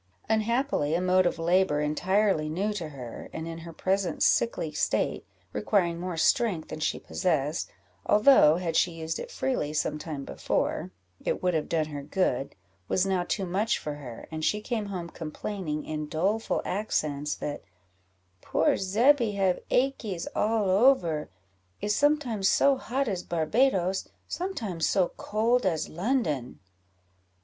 [0.27, 5.27] Unhappily, a mode of labour entirely new to her, and, in her present sickly state,
[5.53, 7.69] requiring more strength than she possessed,
[8.07, 10.89] although, had she used it freely some time before,
[11.23, 12.55] it would have done her good,
[12.87, 17.61] was now too much for her, and she came home complaining, in doleful accents, that
[18.41, 21.29] "poor Zebby have achies all over
[21.79, 26.59] is sometimes so hot as Barbadoes, sometimes so cold as London."